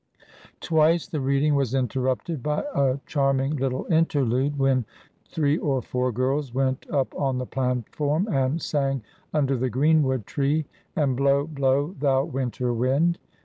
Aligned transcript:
Twice 0.61 1.05
the 1.05 1.21
reading 1.21 1.53
was 1.53 1.75
interrupted 1.75 2.41
by 2.41 2.63
a 2.73 2.97
charming 3.05 3.57
little 3.57 3.85
interlude, 3.91 4.57
when 4.57 4.83
three 5.29 5.59
or 5.59 5.83
four 5.83 6.11
girls 6.11 6.51
went 6.55 6.89
up 6.89 7.13
on 7.13 7.37
the 7.37 7.45
platform 7.45 8.27
and 8.31 8.59
sang 8.59 9.03
"Under 9.31 9.55
the 9.55 9.69
Greenwood 9.69 10.25
Tree" 10.25 10.65
and 10.95 11.15
"Blow, 11.15 11.45
Blow, 11.45 11.93
Thou 11.99 12.23
Winter 12.23 12.73
Wind." 12.73 13.19